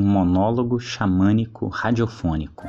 um 0.00 0.06
monólogo 0.06 0.80
xamânico 0.80 1.68
radiofônico. 1.68 2.66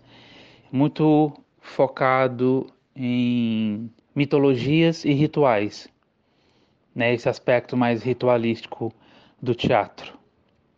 muito 0.71 1.31
focado 1.67 2.65
em 2.95 3.89
mitologias 4.15 5.05
e 5.05 5.11
rituais, 5.13 5.87
né, 6.95 7.13
esse 7.13 7.29
aspecto 7.29 7.77
mais 7.77 8.01
ritualístico 8.01 8.91
do 9.39 9.53
teatro. 9.53 10.17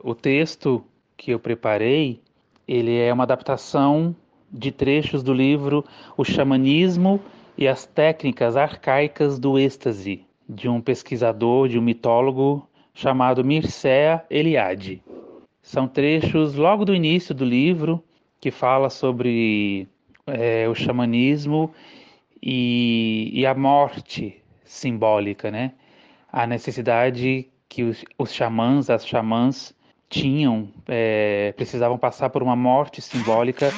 O 0.04 0.14
texto 0.14 0.84
que 1.16 1.32
eu 1.32 1.40
preparei, 1.40 2.20
ele 2.68 2.98
é 2.98 3.14
uma 3.14 3.24
adaptação 3.24 4.16
de 4.52 4.72
trechos 4.72 5.24
do 5.24 5.32
livro 5.32 5.86
O 6.18 6.26
Xamanismo 6.26 7.22
e 7.58 7.68
as 7.68 7.86
Técnicas 7.86 8.58
Arcaicas 8.58 9.40
do 9.40 9.58
Êxtase, 9.58 10.26
de 10.48 10.68
um 10.68 10.82
pesquisador, 10.82 11.70
de 11.70 11.78
um 11.78 11.82
mitólogo 11.82 12.68
chamado 12.94 13.46
Mircea 13.46 14.26
Eliade. 14.30 15.02
São 15.62 15.88
trechos 15.88 16.56
logo 16.56 16.84
do 16.84 16.96
início 16.96 17.34
do 17.34 17.46
livro 17.46 18.04
que 18.42 18.50
fala 18.50 18.90
sobre 18.90 19.88
é, 20.34 20.68
o 20.68 20.76
xamanismo 20.76 21.74
e, 22.42 23.30
e, 23.34 23.46
a 23.46 23.54
morte 23.54 24.42
simbólica, 24.64 25.52
né? 25.52 25.74
A 26.32 26.48
necessidade 26.48 27.50
que 27.68 27.84
os, 27.84 28.04
os 28.18 28.34
xamãs, 28.34 28.90
as 28.90 29.06
xamãs 29.06 29.76
tinham, 30.10 30.70
é, 30.88 31.54
precisavam 31.56 31.98
passar 31.98 32.30
por 32.30 32.42
uma 32.42 32.56
morte 32.56 33.02
simbólica 33.02 33.72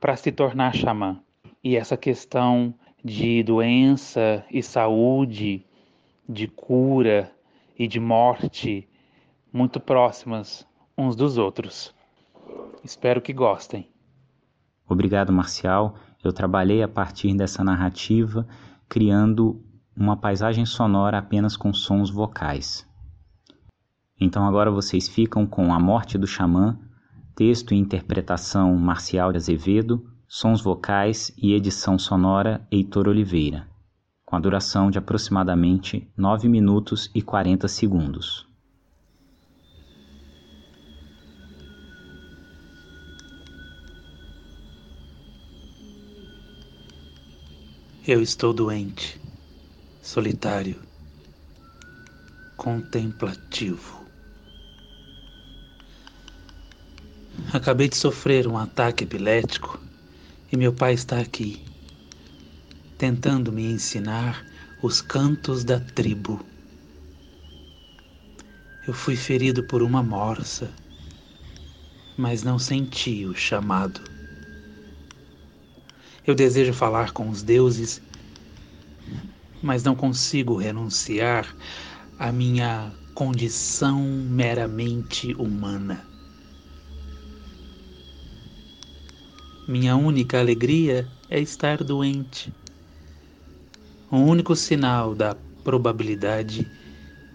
para 0.00 0.16
se 0.16 0.30
tornar 0.30 0.74
xamã. 0.74 1.20
E 1.62 1.76
essa 1.76 1.96
questão 1.96 2.74
de 3.02 3.42
doença 3.42 4.44
e 4.50 4.62
saúde, 4.62 5.64
de 6.28 6.46
cura 6.46 7.32
e 7.78 7.88
de 7.88 7.98
morte 7.98 8.86
muito 9.52 9.80
próximas 9.80 10.66
uns 10.96 11.16
dos 11.16 11.38
outros. 11.38 11.94
Espero 12.84 13.20
que 13.20 13.32
gostem. 13.32 13.88
Obrigado, 14.90 15.32
Marcial. 15.32 15.94
Eu 16.22 16.32
trabalhei 16.32 16.82
a 16.82 16.88
partir 16.88 17.32
dessa 17.36 17.62
narrativa, 17.62 18.44
criando 18.88 19.64
uma 19.96 20.16
paisagem 20.16 20.66
sonora 20.66 21.16
apenas 21.16 21.56
com 21.56 21.72
sons 21.72 22.10
vocais. 22.10 22.84
Então 24.20 24.44
agora 24.44 24.68
vocês 24.68 25.08
ficam 25.08 25.46
com 25.46 25.72
A 25.72 25.78
Morte 25.78 26.18
do 26.18 26.26
Xamã, 26.26 26.76
texto 27.36 27.72
e 27.72 27.78
interpretação 27.78 28.74
Marcial 28.74 29.30
de 29.30 29.38
Azevedo, 29.38 30.04
sons 30.26 30.60
vocais 30.60 31.32
e 31.38 31.54
edição 31.54 31.96
sonora 31.96 32.66
Heitor 32.68 33.06
Oliveira, 33.06 33.68
com 34.26 34.34
a 34.34 34.40
duração 34.40 34.90
de 34.90 34.98
aproximadamente 34.98 36.10
9 36.16 36.48
minutos 36.48 37.08
e 37.14 37.22
40 37.22 37.68
segundos. 37.68 38.49
Eu 48.12 48.20
estou 48.20 48.52
doente, 48.52 49.20
solitário, 50.02 50.82
contemplativo. 52.56 54.04
Acabei 57.52 57.88
de 57.88 57.96
sofrer 57.96 58.48
um 58.48 58.58
ataque 58.58 59.04
epilético 59.04 59.78
e 60.50 60.56
meu 60.56 60.72
pai 60.72 60.94
está 60.94 61.20
aqui, 61.20 61.62
tentando 62.98 63.52
me 63.52 63.70
ensinar 63.70 64.44
os 64.82 65.00
cantos 65.00 65.62
da 65.62 65.78
tribo. 65.78 66.44
Eu 68.88 68.92
fui 68.92 69.14
ferido 69.14 69.62
por 69.62 69.84
uma 69.84 70.02
morsa, 70.02 70.68
mas 72.16 72.42
não 72.42 72.58
senti 72.58 73.24
o 73.24 73.36
chamado. 73.36 74.19
Eu 76.30 76.34
desejo 76.36 76.72
falar 76.72 77.10
com 77.10 77.28
os 77.28 77.42
deuses, 77.42 78.00
mas 79.60 79.82
não 79.82 79.96
consigo 79.96 80.54
renunciar 80.54 81.44
à 82.16 82.30
minha 82.30 82.92
condição 83.16 84.00
meramente 84.00 85.34
humana. 85.34 86.06
Minha 89.66 89.96
única 89.96 90.38
alegria 90.38 91.04
é 91.28 91.40
estar 91.40 91.82
doente. 91.82 92.54
O 94.08 94.18
único 94.18 94.54
sinal 94.54 95.16
da 95.16 95.34
probabilidade 95.64 96.64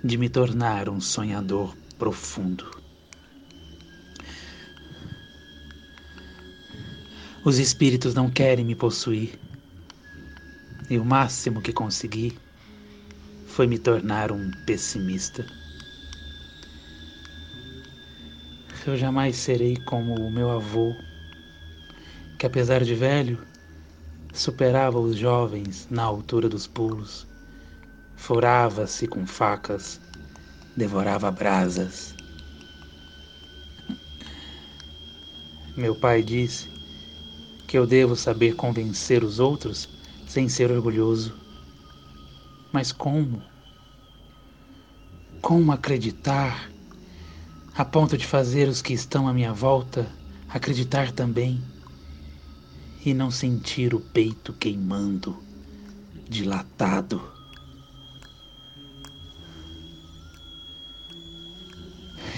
de 0.01 0.17
me 0.17 0.29
tornar 0.29 0.87
um 0.87 1.01
sonhador 1.01 1.75
profundo. 1.99 2.84
Os 7.45 7.59
espíritos 7.59 8.15
não 8.15 8.27
querem 8.27 8.65
me 8.65 8.73
possuir. 8.73 9.39
E 10.89 10.97
o 10.97 11.05
máximo 11.05 11.61
que 11.61 11.71
consegui 11.71 12.35
foi 13.45 13.67
me 13.67 13.77
tornar 13.77 14.31
um 14.31 14.49
pessimista. 14.65 15.45
Eu 18.87 18.97
jamais 18.97 19.35
serei 19.35 19.77
como 19.77 20.15
o 20.15 20.31
meu 20.31 20.49
avô 20.49 20.95
que 22.39 22.47
apesar 22.47 22.83
de 22.83 22.95
velho, 22.95 23.39
superava 24.33 24.99
os 24.99 25.15
jovens 25.15 25.87
na 25.89 26.03
altura 26.03 26.49
dos 26.49 26.65
pulos, 26.65 27.27
furava-se 28.15 29.07
com 29.07 29.25
facas, 29.25 30.01
devorava 30.75 31.29
brasas. 31.29 32.15
Meu 35.77 35.95
pai 35.95 36.23
disse 36.23 36.74
que 37.75 37.79
eu 37.79 37.85
devo 37.85 38.15
saber 38.15 38.55
convencer 38.55 39.21
os 39.21 39.37
outros 39.37 39.89
sem 40.25 40.47
ser 40.47 40.71
orgulhoso. 40.71 41.35
Mas 42.71 42.93
como? 42.93 43.43
Como 45.41 45.73
acreditar 45.73 46.71
a 47.75 47.83
ponto 47.83 48.17
de 48.17 48.25
fazer 48.25 48.69
os 48.69 48.81
que 48.81 48.93
estão 48.93 49.27
à 49.27 49.33
minha 49.33 49.51
volta 49.51 50.09
acreditar 50.47 51.11
também? 51.11 51.61
e 53.05 53.13
não 53.13 53.29
sentir 53.29 53.93
o 53.93 53.99
peito 53.99 54.53
queimando, 54.53 55.37
dilatado. 56.29 57.21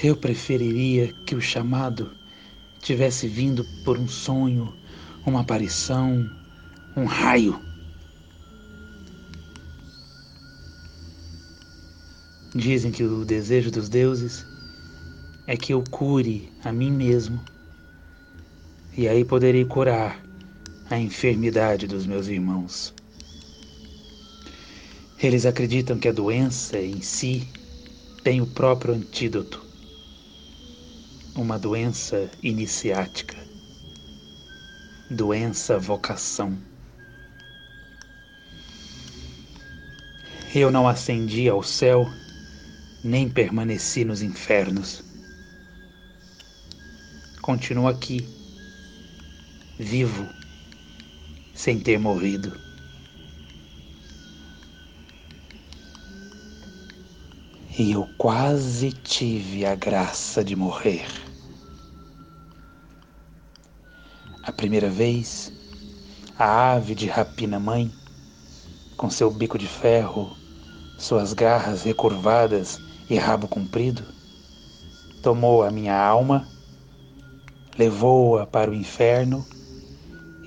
Eu 0.04 0.18
preferiria 0.18 1.14
que 1.28 1.36
o 1.36 1.40
chamado 1.40 2.10
tivesse 2.82 3.28
vindo 3.28 3.64
por 3.86 4.00
um 4.00 4.08
sonho, 4.08 4.74
uma 5.28 5.42
aparição, 5.42 6.30
um 6.96 7.04
raio. 7.04 7.60
Dizem 12.56 12.92
que 12.92 13.04
o 13.04 13.26
desejo 13.26 13.70
dos 13.70 13.90
deuses 13.90 14.46
é 15.46 15.58
que 15.58 15.74
eu 15.74 15.84
cure 15.92 16.50
a 16.64 16.72
mim 16.72 16.92
mesmo. 16.92 17.44
E 18.98 19.08
aí 19.08 19.26
poderei 19.26 19.66
curar 19.66 20.18
a 20.90 20.98
enfermidade 20.98 21.88
dos 21.88 22.06
meus 22.06 22.28
irmãos. 22.28 22.94
Eles 25.22 25.46
acreditam 25.46 26.00
que 26.00 26.08
a 26.08 26.14
doença 26.14 26.80
em 26.80 27.02
si 27.02 27.48
tem 28.24 28.42
o 28.42 28.48
próprio 28.48 28.94
antídoto, 28.94 29.66
uma 31.36 31.60
doença 31.60 32.30
iniciática, 32.42 33.37
doença, 35.10 35.78
vocação. 35.80 36.58
Eu 40.54 40.72
não 40.72 40.88
ascendi 40.88 41.48
ao 41.48 41.64
céu, 41.64 42.10
nem 43.04 43.30
permaneci 43.30 44.04
nos 44.04 44.22
infernos. 44.22 45.04
Continuo 47.42 47.88
aqui, 47.88 48.28
vivo, 49.80 50.28
sem 51.54 51.80
ter 51.80 51.98
morrido. 51.98 52.60
E 57.80 57.92
eu 57.92 58.10
quase 58.18 58.92
tive 58.92 59.66
a 59.66 59.76
graça 59.76 60.44
de 60.44 60.56
morrer. 60.56 61.27
A 64.48 64.52
primeira 64.54 64.90
vez, 64.90 65.52
a 66.40 66.72
ave 66.72 66.96
de 66.96 67.06
rapina 67.06 67.60
mãe, 67.60 67.92
com 68.96 69.10
seu 69.10 69.30
bico 69.30 69.58
de 69.58 69.68
ferro, 69.68 70.38
suas 70.98 71.34
garras 71.34 71.84
recurvadas 71.84 72.80
e 73.10 73.18
rabo 73.18 73.50
comprido, 73.50 74.02
tomou 75.22 75.64
a 75.64 75.70
minha 75.70 76.02
alma, 76.02 76.48
levou-a 77.78 78.48
para 78.48 78.72
o 78.72 78.74
inferno 78.74 79.46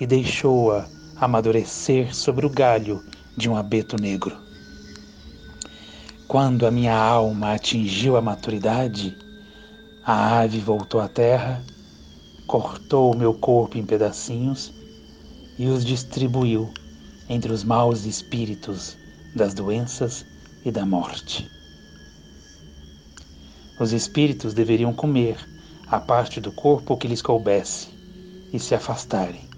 e 0.00 0.06
deixou-a 0.06 0.88
amadurecer 1.16 2.14
sobre 2.14 2.46
o 2.46 2.50
galho 2.50 3.04
de 3.36 3.50
um 3.50 3.54
abeto 3.54 4.00
negro. 4.00 4.34
Quando 6.26 6.66
a 6.66 6.70
minha 6.70 6.96
alma 6.96 7.52
atingiu 7.52 8.16
a 8.16 8.22
maturidade, 8.22 9.14
a 10.02 10.38
ave 10.40 10.58
voltou 10.58 11.02
à 11.02 11.06
terra, 11.06 11.62
cortou 12.50 13.12
o 13.12 13.16
meu 13.16 13.32
corpo 13.32 13.78
em 13.78 13.86
pedacinhos 13.86 14.72
e 15.56 15.68
os 15.68 15.84
distribuiu 15.84 16.68
entre 17.28 17.52
os 17.52 17.62
maus 17.62 18.04
espíritos 18.04 18.96
das 19.36 19.54
doenças 19.54 20.26
e 20.64 20.70
da 20.72 20.84
morte. 20.84 21.48
Os 23.78 23.92
espíritos 23.92 24.52
deveriam 24.52 24.92
comer 24.92 25.38
a 25.86 26.00
parte 26.00 26.40
do 26.40 26.50
corpo 26.50 26.96
que 26.96 27.06
lhes 27.06 27.22
coubesse 27.22 27.86
e 28.52 28.58
se 28.58 28.74
afastarem. 28.74 29.48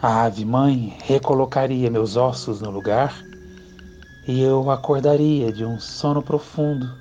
A 0.00 0.22
ave 0.26 0.44
mãe 0.44 0.96
recolocaria 1.02 1.90
meus 1.90 2.14
ossos 2.14 2.60
no 2.60 2.70
lugar 2.70 3.20
e 4.28 4.40
eu 4.40 4.70
acordaria 4.70 5.52
de 5.52 5.64
um 5.64 5.80
sono 5.80 6.22
profundo. 6.22 6.99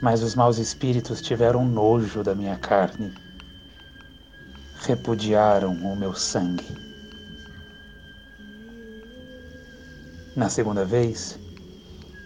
Mas 0.00 0.22
os 0.22 0.34
maus 0.34 0.58
espíritos 0.58 1.20
tiveram 1.20 1.64
nojo 1.64 2.22
da 2.22 2.34
minha 2.34 2.56
carne 2.56 3.14
repudiaram 4.86 5.72
o 5.72 5.96
meu 5.96 6.14
sangue. 6.14 6.76
Na 10.36 10.48
segunda 10.48 10.84
vez, 10.84 11.38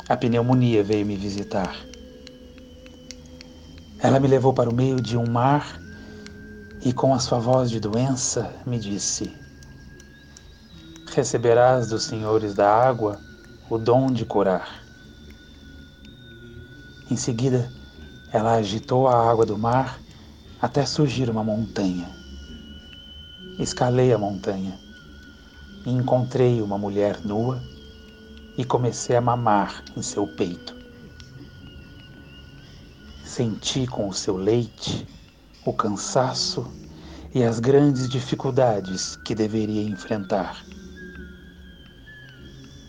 a 0.09 0.17
pneumonia 0.17 0.83
veio 0.83 1.07
me 1.07 1.17
visitar. 1.17 1.77
Ela 4.01 4.19
me 4.19 4.27
levou 4.27 4.53
para 4.53 4.71
o 4.71 4.75
meio 4.75 5.01
de 5.01 5.17
um 5.17 5.29
mar 5.29 5.79
e, 6.85 6.93
com 6.93 7.15
a 7.15 7.19
sua 7.19 7.39
voz 7.39 7.71
de 7.71 7.79
doença, 7.79 8.53
me 8.67 8.79
disse: 8.79 9.33
Receberás 11.15 11.89
dos 11.89 12.05
senhores 12.05 12.55
da 12.55 12.73
água 12.73 13.21
o 13.69 13.79
dom 13.79 14.11
de 14.11 14.25
curar. 14.25 14.88
Em 17.11 17.17
seguida, 17.17 17.73
ela 18.31 18.55
agitou 18.55 19.09
a 19.09 19.31
água 19.31 19.47
do 19.47 19.57
mar 19.57 19.99
até 20.61 20.85
surgir 20.85 21.31
uma 21.31 21.43
montanha. 21.43 22.11
Escalei 23.59 24.13
a 24.13 24.19
montanha 24.19 24.79
e 25.87 25.91
encontrei 25.91 26.61
uma 26.61 26.77
mulher 26.77 27.25
nua 27.25 27.63
e 28.59 28.65
comecei 28.65 29.17
a 29.17 29.21
mamar 29.21 29.83
em 29.97 30.03
seu 30.03 30.27
peito. 30.27 30.77
Senti 33.25 33.87
com 33.87 34.09
o 34.09 34.13
seu 34.13 34.37
leite 34.37 35.07
o 35.65 35.73
cansaço 35.73 36.67
e 37.35 37.43
as 37.43 37.59
grandes 37.59 38.09
dificuldades 38.09 39.17
que 39.17 39.35
deveria 39.35 39.83
enfrentar. 39.83 40.63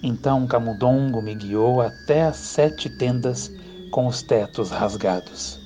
Então 0.02 0.48
Camundongo 0.48 1.22
me 1.22 1.36
guiou 1.36 1.82
até 1.82 2.24
as 2.24 2.38
sete 2.38 2.90
tendas 2.90 3.52
com 3.92 4.08
os 4.08 4.22
tetos 4.22 4.70
rasgados. 4.70 5.60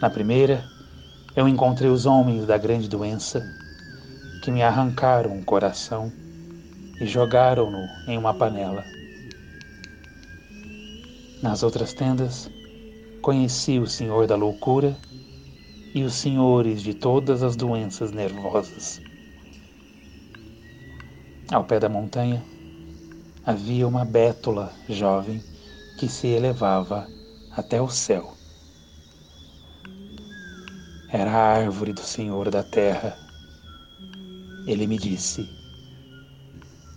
Na 0.00 0.10
primeira, 0.10 0.64
eu 1.34 1.48
encontrei 1.48 1.90
os 1.90 2.06
homens 2.06 2.46
da 2.46 2.58
grande 2.58 2.88
doença 2.88 3.42
que 4.42 4.50
me 4.50 4.62
arrancaram 4.62 5.38
o 5.38 5.44
coração 5.44 6.12
e 7.00 7.06
jogaram-no 7.06 7.86
em 8.06 8.18
uma 8.18 8.34
panela. 8.34 8.84
Nas 11.42 11.62
outras 11.62 11.92
tendas, 11.92 12.50
conheci 13.20 13.78
o 13.78 13.86
Senhor 13.86 14.26
da 14.26 14.36
loucura 14.36 14.96
e 15.94 16.02
os 16.02 16.14
senhores 16.14 16.82
de 16.82 16.94
todas 16.94 17.42
as 17.42 17.56
doenças 17.56 18.12
nervosas. 18.12 19.00
Ao 21.50 21.64
pé 21.64 21.78
da 21.78 21.88
montanha 21.88 22.42
havia 23.44 23.86
uma 23.86 24.04
bétula 24.04 24.72
jovem 24.88 25.42
que 26.02 26.08
se 26.08 26.26
elevava 26.26 27.08
até 27.56 27.80
o 27.80 27.88
céu 27.88 28.32
era 31.08 31.30
a 31.30 31.58
árvore 31.58 31.92
do 31.92 32.00
Senhor 32.00 32.50
da 32.50 32.64
terra. 32.64 33.16
Ele 34.66 34.88
me 34.88 34.98
disse: 34.98 35.48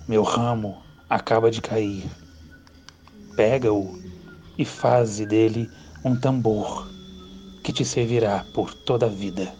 Meu 0.07 0.23
ramo 0.23 0.81
acaba 1.07 1.51
de 1.51 1.61
cair. 1.61 2.09
Pega-o 3.35 3.95
e 4.57 4.65
faze 4.65 5.23
dele 5.23 5.69
um 6.03 6.15
tambor 6.15 6.89
que 7.63 7.71
te 7.71 7.85
servirá 7.85 8.43
por 8.55 8.73
toda 8.73 9.05
a 9.05 9.09
vida. 9.09 9.53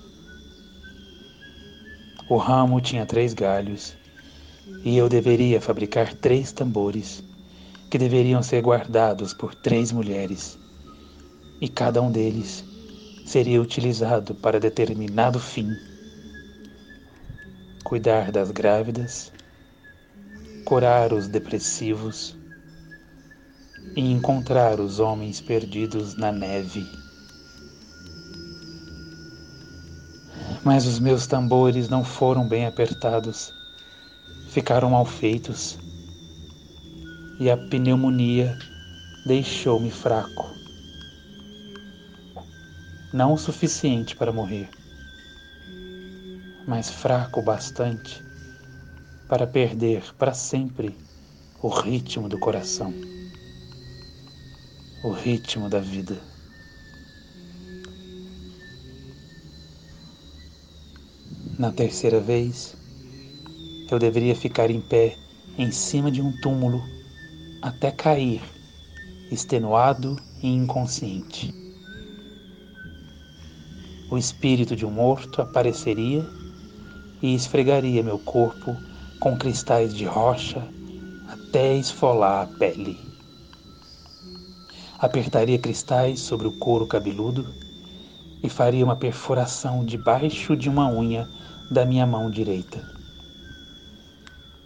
O 2.27 2.38
ramo 2.38 2.81
tinha 2.81 3.06
três 3.06 3.36
galhos 3.36 3.95
e 4.83 4.97
eu 4.97 5.07
deveria 5.07 5.62
fabricar 5.62 6.15
três 6.15 6.51
tambores 6.51 7.24
que 7.89 7.97
deveriam 7.97 8.41
ser 8.41 8.61
guardados 8.61 9.33
por 9.33 9.53
três 9.53 9.91
mulheres, 9.91 10.57
e 11.61 11.69
cada 11.69 12.01
um 12.01 12.11
deles 12.11 12.63
seria 13.25 13.61
utilizado 13.61 14.35
para 14.35 14.59
determinado 14.59 15.39
fim. 15.39 15.69
Cuidar 17.83 18.31
das 18.31 18.51
grávidas, 18.51 19.31
curar 20.65 21.13
os 21.13 21.27
depressivos 21.27 22.35
e 23.95 24.11
encontrar 24.11 24.80
os 24.80 24.99
homens 24.99 25.39
perdidos 25.39 26.15
na 26.18 26.31
neve. 26.31 26.83
Mas 30.63 30.87
os 30.87 30.99
meus 30.99 31.27
tambores 31.27 31.87
não 31.87 32.04
foram 32.04 32.47
bem 32.47 32.65
apertados, 32.65 33.54
ficaram 34.49 34.89
mal 34.89 35.06
feitos 35.06 35.77
e 37.39 37.49
a 37.49 37.57
pneumonia 37.57 38.57
deixou-me 39.25 39.92
fraco 39.92 40.56
não 43.15 43.33
o 43.33 43.37
suficiente 43.37 44.13
para 44.13 44.33
morrer, 44.33 44.69
mas 46.68 46.89
fraco 46.89 47.39
o 47.39 47.44
bastante 47.44 48.21
para 49.25 49.47
perder 49.47 50.04
para 50.15 50.33
sempre 50.33 50.97
o 51.61 51.69
ritmo 51.69 52.27
do 52.27 52.37
coração, 52.37 52.94
o 55.01 55.11
ritmo 55.11 55.69
da 55.69 55.80
vida. 55.80 56.21
Na 61.57 61.71
terceira 61.71 62.19
vez, 62.19 62.75
eu 63.89 63.97
deveria 63.97 64.35
ficar 64.35 64.69
em 64.69 64.81
pé 64.81 65.18
em 65.57 65.71
cima 65.71 66.11
de 66.11 66.21
um 66.21 66.33
túmulo 66.42 66.94
até 67.62 67.92
cair, 67.92 68.42
extenuado 69.31 70.16
e 70.42 70.47
inconsciente 70.47 71.66
o 74.09 74.18
espírito 74.18 74.76
de 74.76 74.85
um 74.85 74.92
morto 74.92 75.42
apareceria 75.42 76.26
e 77.21 77.33
esfregaria 77.33 78.04
meu 78.04 78.19
corpo 78.19 78.78
com 79.19 79.38
cristais 79.38 79.94
de 79.94 80.06
rocha 80.06 80.66
até 81.28 81.76
esfolar 81.76 82.44
a 82.44 82.57
pele. 82.57 82.97
Apertaria 85.00 85.57
cristais 85.57 86.19
sobre 86.19 86.47
o 86.47 86.52
couro 86.54 86.88
cabeludo 86.88 87.45
e 88.44 88.50
faria 88.50 88.85
uma 88.85 88.95
perfuração 88.95 89.83
debaixo 89.83 90.56
de 90.56 90.69
uma 90.69 90.90
unha 90.90 91.28
da 91.69 91.85
minha 91.85 92.06
mão 92.06 92.30
direita. 92.30 92.80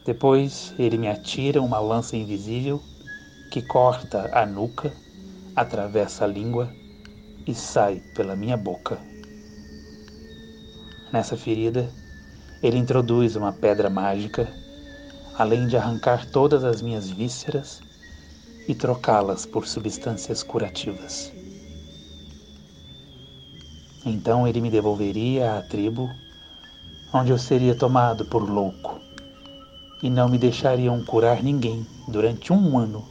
Depois 0.10 0.74
ele 0.80 0.98
me 0.98 1.08
atira 1.08 1.62
uma 1.62 1.78
lança 1.78 2.18
invisível 2.18 2.82
que 3.52 3.62
corta 3.62 4.28
a 4.34 4.44
nuca, 4.44 4.92
atravessa 5.56 6.24
a 6.24 6.28
língua 6.28 6.74
e 7.46 7.54
sai 7.54 8.02
pela 8.16 8.36
minha 8.36 8.58
boca. 8.58 8.98
Nessa 11.14 11.38
ferida, 11.38 11.94
ele 12.64 12.80
introduz 12.80 13.36
uma 13.36 13.54
pedra 13.54 13.88
mágica, 13.88 14.52
além 15.36 15.68
de 15.68 15.78
arrancar 15.78 16.26
todas 16.32 16.64
as 16.64 16.82
minhas 16.82 17.12
vísceras 17.12 17.80
e 18.68 18.74
trocá-las 18.74 19.46
por 19.46 19.68
substâncias 19.68 20.42
curativas. 20.42 21.32
Então 24.04 24.48
ele 24.48 24.60
me 24.60 24.72
devolveria 24.72 25.60
à 25.60 25.62
tribo, 25.62 26.10
onde 27.14 27.30
eu 27.30 27.38
seria 27.38 27.76
tomado 27.76 28.26
por 28.26 28.50
louco, 28.50 28.89
e 30.02 30.10
não 30.10 30.30
me 30.30 30.38
deixariam 30.38 31.04
curar 31.04 31.44
ninguém 31.44 31.86
durante 32.08 32.54
um 32.54 32.78
ano, 32.78 33.04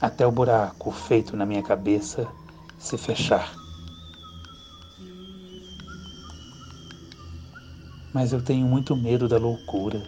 até 0.00 0.26
o 0.26 0.32
buraco 0.32 0.90
feito 0.90 1.36
na 1.36 1.44
minha 1.44 1.62
cabeça 1.62 2.28
se 2.78 2.96
fechar. 2.96 3.58
mas 8.12 8.32
eu 8.32 8.42
tenho 8.42 8.66
muito 8.66 8.96
medo 8.96 9.28
da 9.28 9.38
loucura. 9.38 10.02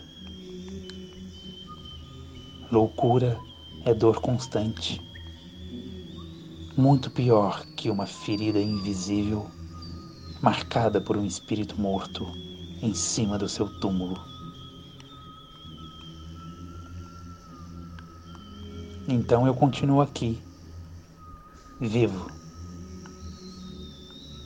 Loucura 2.71 3.38
é 3.85 3.92
dor 3.92 4.21
constante, 4.21 5.00
muito 6.76 7.11
pior 7.11 7.64
que 7.76 7.90
uma 7.90 8.07
ferida 8.07 8.61
invisível 8.61 9.47
marcada 10.40 11.00
por 11.00 11.16
um 11.16 11.25
espírito 11.25 11.80
morto 11.80 12.26
em 12.83 12.95
cima 12.95 13.37
do 13.37 13.49
seu 13.49 13.69
túmulo. 13.80 14.29
Então 19.09 19.47
eu 19.47 19.54
continuo 19.54 20.00
aqui, 20.02 20.42
vivo, 21.80 22.30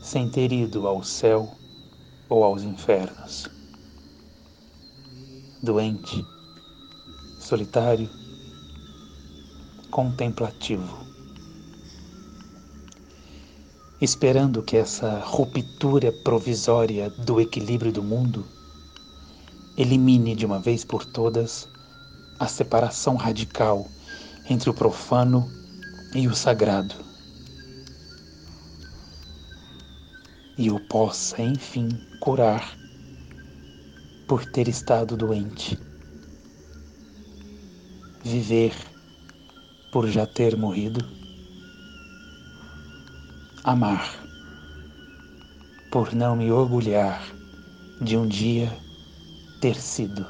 sem 0.01 0.31
ter 0.31 0.53
ido 0.53 0.87
ao 0.87 1.03
céu 1.03 1.53
ou 2.29 2.45
aos 2.45 2.63
infernos. 2.63 3.49
Doente, 5.61 6.25
solitário, 7.41 8.09
contemplativo, 9.91 11.05
esperando 14.01 14.63
que 14.63 14.77
essa 14.77 15.19
ruptura 15.19 16.13
provisória 16.13 17.11
do 17.11 17.41
equilíbrio 17.41 17.93
do 17.93 18.03
mundo 18.03 18.47
elimine 19.77 20.37
de 20.37 20.47
uma 20.47 20.61
vez 20.61 20.85
por 20.85 21.05
todas 21.05 21.69
a 22.39 22.47
separação 22.47 23.17
radical 23.17 23.89
entre 24.49 24.71
o 24.71 24.75
profano 24.75 25.51
e 26.15 26.29
o 26.29 26.35
sagrado. 26.35 26.95
E 30.57 30.71
o 30.71 30.79
possa, 30.79 31.43
enfim, 31.43 31.89
curar 32.21 32.77
por 34.27 34.45
ter 34.47 34.69
estado 34.69 35.17
doente. 35.17 35.79
Viver 38.23 38.75
por 39.91 40.09
já 40.09 40.27
ter 40.27 40.57
morrido. 40.57 41.05
Amar 43.65 44.25
por 45.95 46.13
não 46.13 46.35
me 46.35 46.51
orgulhar 46.51 47.25
de 48.01 48.17
um 48.17 48.27
dia 48.27 48.69
ter 49.61 49.77
sido. 49.77 50.27